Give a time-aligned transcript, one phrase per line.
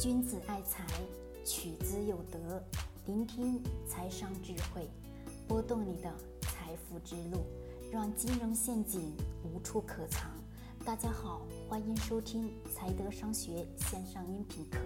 [0.00, 0.84] 君子爱财，
[1.44, 2.60] 取之有德。
[3.06, 4.90] 聆听财商智慧，
[5.46, 7.46] 拨动你的财富之路，
[7.92, 10.28] 让金融陷阱无处可藏。
[10.84, 14.78] 大家好，欢迎收听财德商学线上音频课。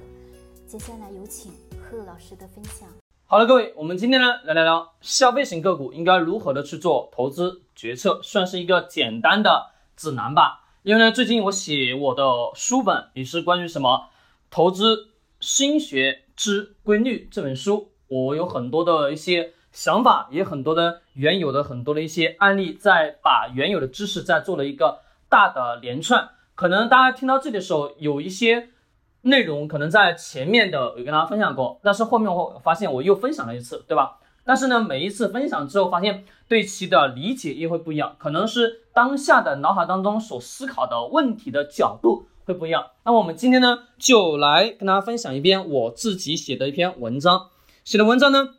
[0.66, 2.86] 接下来有请贺老师的分享。
[3.24, 10.66] 好了，各位，我们今天呢来聊聊消费型个股应该如何的去做投资决策，算是一个简单的指南吧。
[10.82, 12.22] 因为呢，最近我写我的
[12.54, 14.10] 书本也是关于什么
[14.50, 15.08] 投资
[15.40, 26.30] 心学之规律这本书，我有很多的一些想法，也很多的原有的很多的一些案例，在把原有的知识再做了一个大的连串。
[26.54, 28.70] 可能大家听到这里的时候，有一些
[29.22, 34.18] 内容可能在前面的有跟大家分享过，但是后面我发现我又分享了一次，对吧？
[34.44, 42.92] 但是呢，每一次分享之后，发现对其的理解也会不一样，可能是当下的脑海当中所思考的问题的角度会不一样。
[43.04, 47.48] 那我们今天呢，就来跟大家分享一篇我自己写的一篇文章，
[47.84, 48.54] 写的文章呢，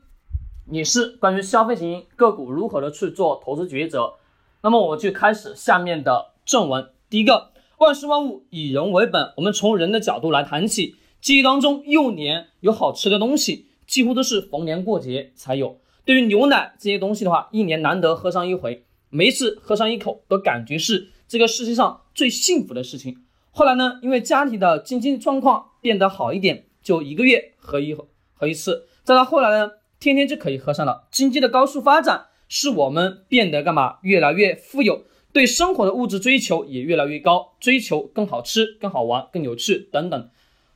[0.69, 4.14] 也是关于消费型个股如何的去做投资抉择。
[4.61, 6.91] 那么我就开始下面的正文。
[7.09, 7.49] 第一个，
[7.80, 10.95] 万事万物以人为本，我们从人的角度来谈起。
[11.19, 13.66] 记忆当中，幼年有好吃的东西。
[13.88, 15.80] 几乎都是逢年过节才有。
[16.05, 23.23] 对于牛奶这些东西的话，一年难得喝上一回，每一次喝上一口，都感觉是这个世界上最幸福的事情。
[23.52, 27.94] 后来呢，因为家庭的经济状况变得好一点，就一个月喝一
[28.33, 28.88] 喝一次。
[29.03, 31.08] 再到后来呢，天天就可以喝上了。
[31.11, 33.97] 经济的高速发展，使我们变得干嘛？
[34.03, 40.30] 越来越富有，对生活的物质追求也越来越高，追求更好吃、更好玩、更有趣等等。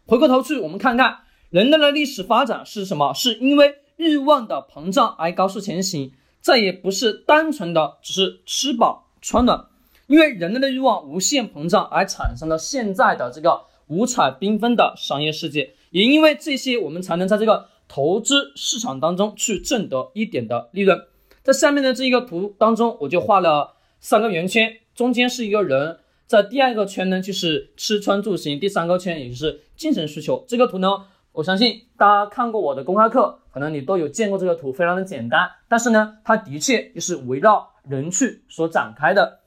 [0.06, 1.20] 回过头去，我们看看。
[1.50, 3.14] 人类的历史发展是什么？
[3.14, 9.68] 是因为欲望的膨胀而高速前行，再也不是单纯的只是吃饱穿暖。
[10.08, 15.74] 因为人类的欲望无限膨胀而产生了现在的这个五彩缤纷的商业世界。
[15.92, 21.00] 也因为这些，我们才能在这个投资市场当中去挣得一点的利润。
[21.44, 30.46] 在下面的这一个图当中，我就画了三个圆圈，中间是一个人，在第二个圈呢就是吃穿住行，第三个圈也就是精神需求。
[30.48, 31.06] 这个图呢。
[31.34, 35.50] 我相信大家看过我的公开课，可能你都有见过这个图，非常的简单。
[35.68, 39.40] 但是呢，它的确就是围绕人去所展开的。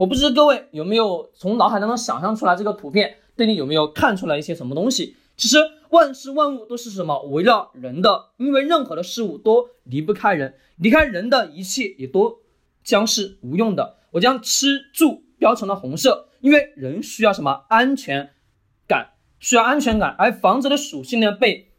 [0.00, 5.14] 我不知道各位有没有从脑海当中想象出来这个图片，对你有没有看出来一些什么东西？
[5.36, 5.58] 其实
[5.90, 7.20] 万事万物都是什么？
[7.24, 12.38] 围绕人的，因为任何的事物都离不开人，离开人的一切也都
[12.82, 13.96] 将是无用的。
[14.12, 18.30] 我将吃住标成了红色，因为人需要什么安全
[18.88, 19.10] 感。
[19.38, 21.72] 需要安全感，而房子的属性呢被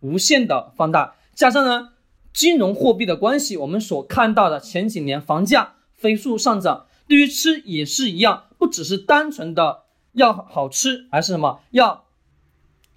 [0.00, 1.90] 无限的放大，加上呢
[2.32, 12.06] 金融货币的关系，我们所看到的前几年房价飞速上涨，对于吃也是一样，不只是单纯的要好吃，而是什么要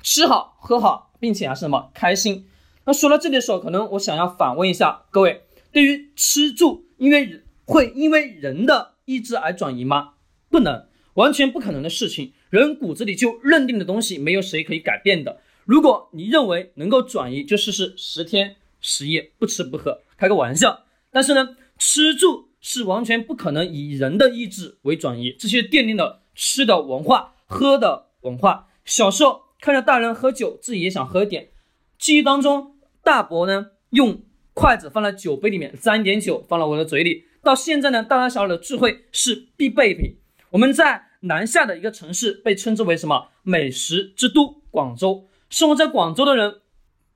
[0.02, 2.48] 吃好喝好，并且还是什么开心。
[2.86, 10.14] 那说到这里的时候，可能我想要反问一下各位，对于吃住，因为会因为人的意志而转移吗？
[10.50, 12.34] 不能，完全不可能的事情。
[12.50, 15.40] 人骨子里就认定的东西，没有谁可以改变的。
[15.66, 20.86] 如果你认为能够转移，就试试十天十夜不吃不喝，开个玩笑。
[21.12, 28.68] 但是呢，吃住是完全不可能以人的意志为转移，这些奠定了吃的文化、喝的文化。
[28.86, 31.50] 小时候看着大人喝酒，自己也想喝点。
[31.98, 37.26] 记忆当中，大伯呢用筷子放在酒杯里面，沾点酒放到我的嘴里。
[37.44, 40.18] 到现在呢，大大小小的聚会是必备品。
[40.52, 41.08] 我们在。
[41.24, 44.62] 南下的一个城市被称之为什么美食之都？
[44.72, 45.28] 广州。
[45.50, 46.62] 生活在广州的人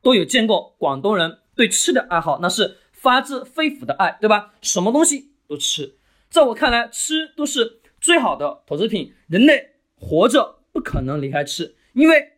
[0.02, 4.56] 都有见过广东人对吃的爱好，那是发自肺腑的爱，对吧？
[4.62, 5.98] 什么东西都吃。
[6.30, 9.14] 在我看来，吃都是最好的投资品。
[9.28, 12.34] 人类活着不可能离开吃，因为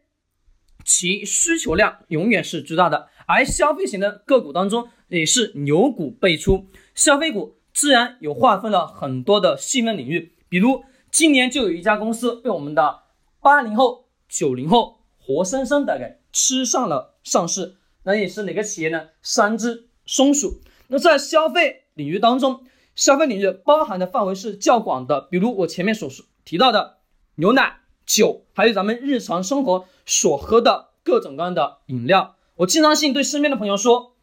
[0.84, 3.10] 其需求量永远是巨大的。
[3.28, 10.84] 而消费型的个股当中也是牛股辈出，消费股自然有划分了很多的细分领域，比如。
[11.12, 13.04] 今年就有一家公司被我们的
[13.40, 19.12] 八零后、九零后活生生的给吃上了上市，那也是哪个企业呢？
[19.22, 20.60] 三只松鼠。
[20.90, 22.66] 那在消费领域当中，
[22.96, 26.98] 消费领域包含的范围是较广的，比如我前面所说提到的
[27.36, 32.36] 牛奶、酒，还有咱们日常生活所喝的各种各样的饮料。
[32.56, 34.16] 我经常性对身边的朋友说，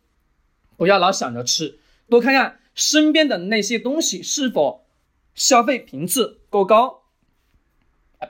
[0.77, 1.79] 不要老想着吃，
[2.09, 4.83] 多看看身边的那些东西是否。
[5.35, 7.05] 消费频次够高，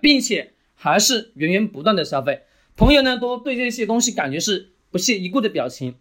[0.00, 2.44] 并且还是源源不断的消费，
[2.76, 5.96] 朋友呢都对这些东西感觉是不屑一顾的表情。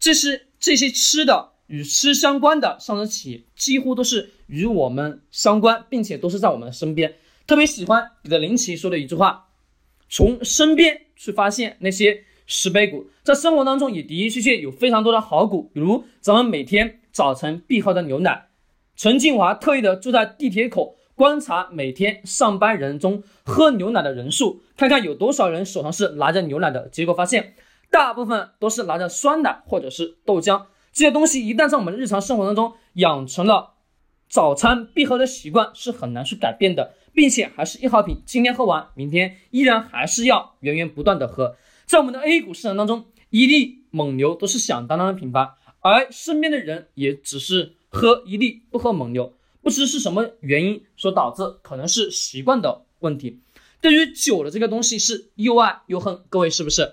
[0.00, 7.14] 这是这些吃的与吃相关的上市企业，几乎都是与我们相关，并且都是在我们的身边。
[7.46, 9.48] 特别喜欢彼得林奇说的一句话：
[10.10, 18.48] 从身边去发现那些石碑谷，在生活当中也的的确确有非常多的好股，比如咱们每天早晨必喝的牛奶。
[18.96, 27.54] 陈庆华特意的坐在地铁口观察每天上班人中喝牛奶的人数，看看有多少人手上是拿着牛奶的，结果发现
[27.90, 31.46] 大部分都是拿着酸奶或者是豆浆这些东西。
[31.46, 33.74] 一旦在我们的日常生活当中养成了
[34.28, 36.94] 早餐必喝的习惯，是很难去改变的。
[37.14, 41.56] 并且还是一号品，今天喝完，明天依然还是要源源不断的喝。
[41.84, 45.48] 在我们的 A 股市场当中，伊利、蒙牛都是响当当的品牌，
[45.80, 53.40] 而身边的人也只是喝伊利不喝蒙牛，不知是什么原因所导致，可能是习惯的问题。
[53.80, 56.92] 对于酒的这个东西是又爱又恨，各位是不是？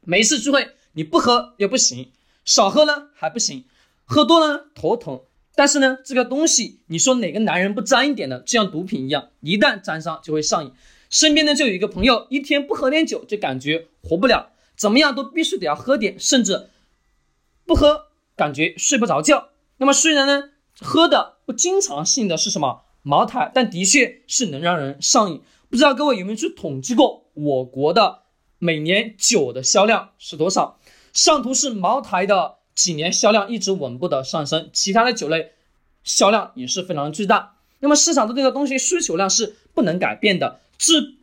[0.00, 2.10] 每一次聚会你不喝也不行，
[2.44, 3.64] 少喝呢还不行，
[4.04, 5.20] 喝多了头疼。
[5.56, 8.40] 但是呢，这个东西，你说哪个男人不沾一点呢？
[8.40, 10.72] 就像毒品一样，一旦沾上就会上瘾。
[11.10, 16.68] 身边呢就有一个朋友，一天不喝点酒就感觉活不了，怎么样都必须得要喝点，甚至
[17.64, 19.50] 不喝感觉睡不着觉。
[19.76, 20.50] 那么虽然呢
[20.80, 25.40] 喝的不经常性的是什么茅台，但的确是能让人上瘾。
[25.70, 28.22] 不知道各位有没有去统计过我国的
[28.58, 30.80] 每年酒的销量是多少？
[31.14, 32.56] 上图是茅台的。
[32.74, 35.52] 几年销量一直稳步的上升，其他的酒类
[36.02, 37.54] 销量也是非常巨大。
[37.78, 40.58] 那么市场对这个东西需求量是不能改变的。
[40.76, 41.14] 自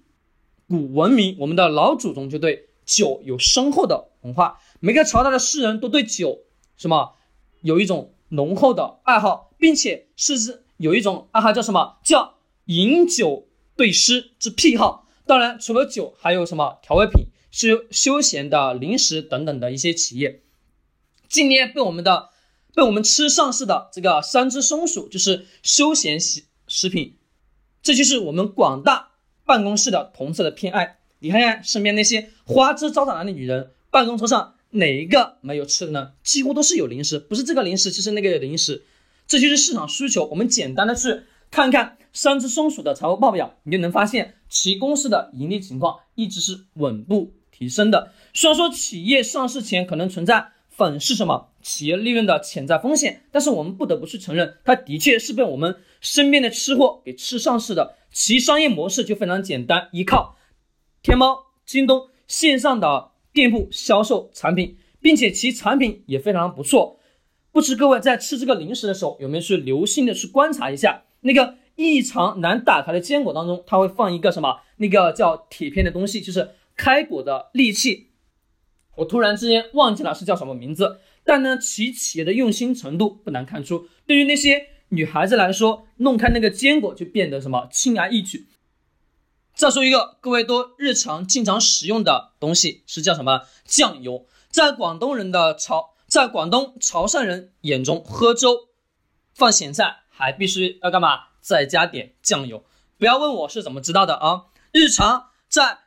[0.70, 6.40] 古文明，我们的老祖宗就对酒有深厚的文化，每个朝代的诗人都对酒
[6.78, 7.16] 什么
[7.60, 12.36] 有一种浓厚的爱好，并且甚至有一种爱好叫什么叫
[12.68, 13.46] 饮酒
[13.76, 15.06] 对诗之癖好。
[15.26, 20.42] 当然，除了酒，还有什么调味品、休休闲的零食等等的一些企业。
[21.30, 22.30] 今年被我们的
[22.74, 27.18] 被我们吃上市的这个三只松鼠就是休闲食食品，
[27.84, 29.12] 这就是我们广大
[29.46, 31.00] 办公室的同事的偏爱。
[31.20, 36.14] 你看看身边那些花枝招展的女人，办公桌上哪一个没有吃的呢？
[36.24, 38.86] 几乎都是有零食，不是这个零食就是那个零食，
[39.28, 40.26] 这就是市场需求。
[40.28, 48.12] 我们简单的去看看三只松鼠的财务报表，你就能发现其公司的盈利情况一直是稳步提升的。
[48.34, 50.54] 虽然说企业上市前可能存在。
[50.74, 53.24] 粉是什么企业利润的潜在风险？
[53.30, 57.98] 但是我们不得不去承认，它的确是被我们身边的吃货给吃上市的。
[58.12, 60.38] 其商业模式就非常简单，依靠
[61.04, 67.00] 天猫、京东线上的店铺销售产品，并且其产品也非常不错。
[67.52, 74.62] 不知各位在吃这个零食的时候，有没有去留心的去观察一下那个异常难打开的坚果当中，它会放一个什么？
[74.78, 76.50] 那个叫铁片的东西，就是
[76.82, 78.10] 开果的利器。
[78.96, 83.88] 我突然之间忘记了是叫什么名字，但呢，其企业的用心程度不难看出。
[84.08, 88.48] 对于那些女孩子来说，弄开那个坚果就变得什么轻而易举。
[89.54, 94.26] 再说一个各位都日常经常使用的东西是叫什么酱油？
[94.50, 98.70] 在广东人的潮，在广东潮汕人眼中，喝粥
[99.36, 101.28] 放咸菜还必须要干嘛？
[101.42, 102.64] 再加点酱油。
[102.98, 104.46] 不要问我是怎么知道的啊！
[104.72, 105.80] 日常在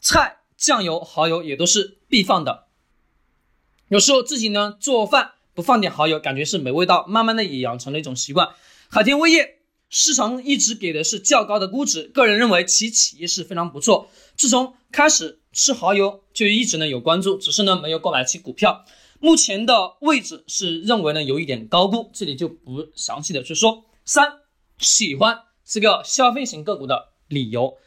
[0.00, 0.38] 菜。
[0.60, 2.66] 酱油、蚝油也都是必放的。
[3.88, 7.06] 有时候自己呢做饭不放点蚝油，感觉是没味道。
[7.08, 8.50] 慢慢的也养成了一种习惯。
[8.90, 14.10] 海天味业市场一直给的是较高的估值，个人认为其企业是非常不错。
[14.36, 18.84] 自从开始吃蚝油，就一直呢有关注，只是呢没有购买其股票。
[19.18, 23.86] 目前的位置是认为呢有一点高估，这里就不详细的去说。
[24.04, 24.40] 三
[24.76, 27.78] 喜欢这个消费型个股的理由。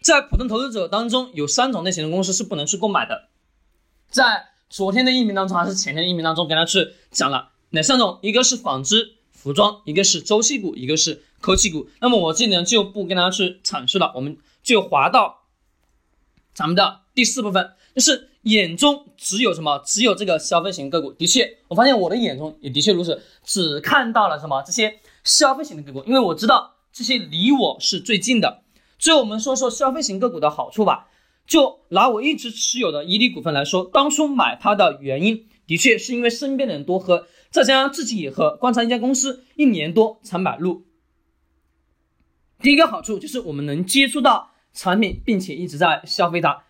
[0.00, 3.28] 在普通投资者当中，有三种类型的公司是不能去购买的。
[4.10, 8.18] 在昨天的音频当中，还是前天的音频当中，跟大家去讲了哪三种？
[8.22, 11.86] 一个是纺织服装，一个是周期股，一个是科技股。
[12.00, 15.42] 那么我这里呢就不跟大家去阐述了，我们就划到
[16.54, 19.82] 咱们的第四部分，就是眼中只有什么？
[19.84, 21.12] 只有这个消费型个股。
[21.12, 24.62] 的确，我发现我的眼中也的确如此，只看到了什么？
[24.62, 28.62] 这些消费型的个股，因为我知道这些离我是最近的。
[29.00, 31.08] 最后我们说说消费型个股的好处吧。
[31.46, 38.56] 就拿我一直持有的伊利股份来说，当初买它的原因，的确是因为身边的人多喝，再加上自己也喝。
[38.58, 40.84] 观察一家公司一年多才买入。
[42.60, 46.62] 第一个好处就是我们能接触到产品，并且一直在消费它。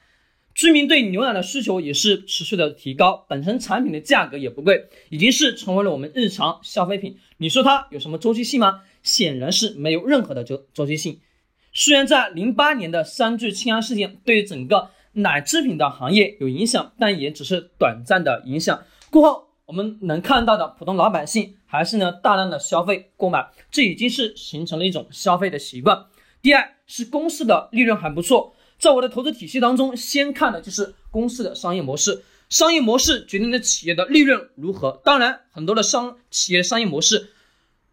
[0.55, 7.19] 居民对牛奶的需求也是持续的提高，本身产品的价格也不贵，已经是成为了我们日常消费品。
[7.37, 8.81] 你说它有什么周期性吗？
[9.03, 11.21] 显然是没有任何的周周期性。
[11.73, 18.83] 虽然在零八年的三聚氰胺事件对整个奶制品的行业有影响，但也只是短暂的影响。
[19.11, 26.07] 过后我们能看到的普通老百姓还是呢大量的消费购买，这已经是形成了一种消费的习惯。
[26.43, 35.01] 第二是公司的利润还不错，在我的投资体系当中，先看的就是公司的商业模式，商业模式决定了企业的利润如何。
[35.05, 37.31] 当然，很多的商企业商业模式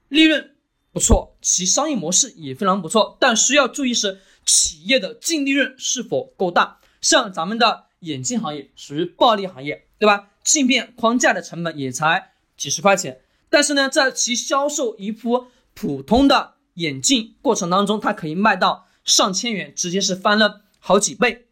[0.07, 0.51] 利润
[0.97, 6.79] 不错，其商业模式也非常不错，但需要注意是企业的净利润是否够大。
[7.01, 10.29] 像咱们的眼镜行业属于暴利行业，对吧？
[10.43, 20.63] 镜片框架的成本也才几十块钱，但是呢，在其销售一副普通的眼镜过程当中，它可以卖到上千元，直接是翻了。
[20.79, 21.45] 好几倍，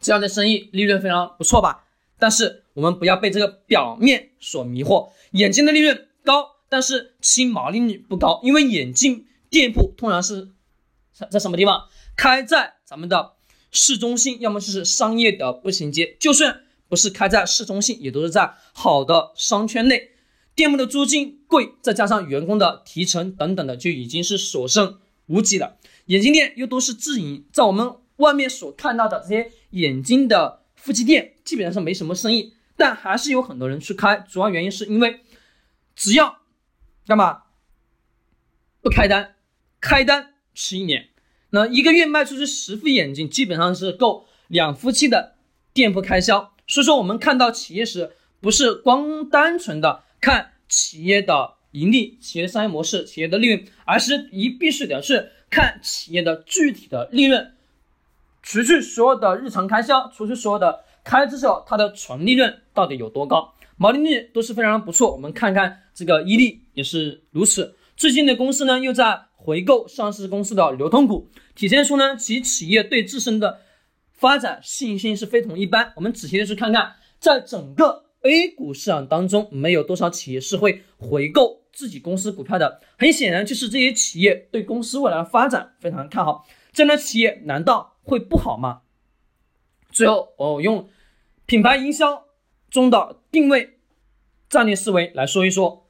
[0.00, 1.86] 这样的生意利润非常不错吧？
[2.18, 5.08] 但是我们不要被这个表面所迷惑。
[5.32, 10.48] 眼镜的利润高，但是其毛利率不高，因为眼镜店铺通常是
[11.12, 11.84] 在在什么地方？
[12.16, 13.34] 开在咱们的
[13.70, 16.16] 市中心，要么就是商业的步行街。
[16.18, 20.10] 就算不是开在市中心，也都是在好的商圈内。
[20.56, 25.76] 店铺的租金贵，再加上员工的提成等等的，就已经是所剩无几了。
[26.06, 27.94] 眼镜店又都是自营，在我们。
[28.18, 34.24] 外面所看到的这些眼镜的夫妻店基本上是没什么生意，但还是有很多人去开。
[34.28, 35.20] 主要原因是因为
[35.96, 36.38] 只要
[37.06, 37.42] 干嘛
[38.80, 39.34] 不开单，
[39.80, 41.10] 开单十一年，
[41.50, 45.34] 那一个月卖出去十副眼镜，基本上是够两夫妻的
[45.74, 46.54] 店铺开销。
[46.66, 57.54] 所以说，我们看到企业时，不是光单纯的看企业的盈利、企业商业模式、企业的利润，而是一必须得是看企业的具体的利润。
[58.42, 63.54] 除去所有的日常开销，除去所有的开支之后，它的纯利润到底有多高？
[63.76, 65.12] 毛利率都是非常不错。
[65.12, 67.76] 我们看看这个伊利也是如此。
[67.96, 73.60] 最近的公司呢，又在回购上市公司的流通股，体现出呢其企业对自身的
[74.10, 75.92] 发展信心是非同一般。
[75.96, 82.80] 我们仔细的去看看，在整个 A 股市场当中，没有多少企业是会回购自己公司股票的。
[82.98, 86.46] 很显然，就是这些企业对公司未来的发展非常看好。
[86.72, 87.92] 这样的企业难道？
[88.06, 88.82] 会不好吗？
[89.90, 90.90] 最后，我用
[91.46, 92.26] 品牌营销
[92.74, 93.78] 中的定位
[94.48, 95.86] 战略思维来说一说。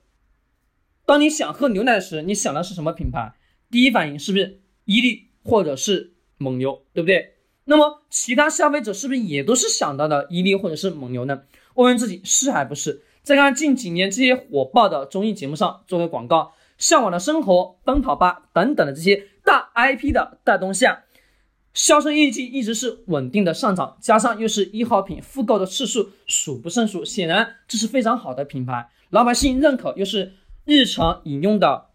[1.07, 3.33] 当你想喝牛奶时，你想的是什么品牌？
[3.71, 7.37] 第一反应是不是伊利或者是蒙牛，对不对？
[7.65, 11.45] 那么其他消费者是不是也都是想到的伊利或者是蒙牛呢？
[11.73, 13.03] 问问自己是还不是？
[13.23, 16.43] 再看近几年这些火爆的综艺节目上做个广告，
[16.77, 21.05] 《向往的生活》、《奔跑吧》等等的这些大 IP 的带动下。
[21.75, 31.87] 销售业绩一直是稳定的上涨，加上又是一号品复购的次数数不胜数，显然这是非常好的品牌，老百姓认可，又是日常饮用的，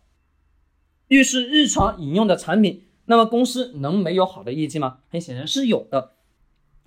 [1.07, 4.99] 又是日常饮用的产品，那么公司能没有好的业绩吗？
[5.09, 6.11] 很显然是有的。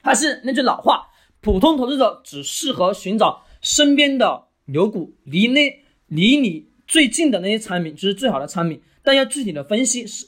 [0.02, 1.08] 还是那句老话，
[1.40, 10.26] 普通投资者只适合寻找身边的牛股，离那离你最近的那些产品就是最好的产品，但要具体的分析是，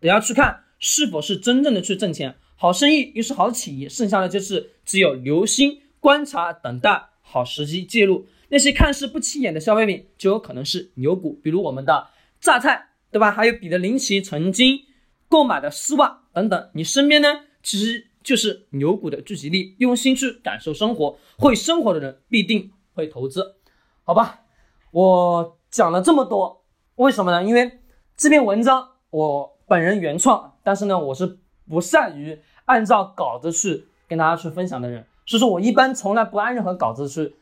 [0.00, 0.64] 得要去看。
[0.78, 2.36] 是否是真正的去挣钱？
[2.54, 8.26] 好生意又是好企业，剩下的就是只有留心观察，等待好时机介入。
[8.48, 12.08] 那些看似不起眼的消费品，就有可能是牛股，比如我们的
[12.40, 13.30] 榨菜，对吧？
[13.30, 14.80] 还有彼得林奇曾经
[15.28, 16.70] 购买的丝袜等等。
[16.74, 19.76] 你身边呢，其实就是牛股的聚集地。
[19.78, 23.56] 用心去感受生活，会生活的人必定会投资，
[24.02, 24.40] 好吧？
[24.90, 26.64] 我讲了这么多，
[26.96, 27.44] 为什么呢？
[27.44, 27.78] 因为
[28.16, 29.54] 这篇文章我。
[29.68, 37.34] 本人原创，但是呢，我是不善于按照稿子去跟大家去分享的人，所以说我一般从来不按任何稿子去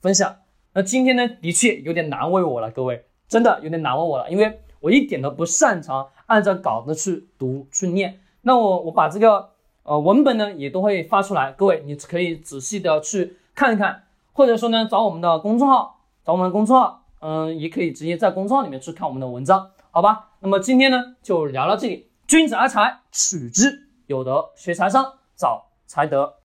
[0.00, 0.36] 分享。
[0.72, 8.18] 那今天呢，的确有点难为我了，各位，真的有点难为我了，因为我一点都不擅长按照稿子去读去念。
[8.40, 9.50] 那我我把这个
[9.82, 19.70] 呃文本呢也都会发出来，各位你可以仔细的去看一看，或者说呢找我们的公众号，找我们的公众号，嗯，也可以直接在公众号里面去看我们的文章。
[19.90, 22.08] 好吧，那么今天呢就聊到这里。
[22.32, 26.36] 君子爱财，取之有德；学财商，找财德。